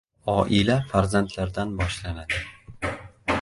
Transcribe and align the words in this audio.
Oila 0.35 0.77
farzandlardan 0.93 1.75
boshlanadi. 1.83 2.41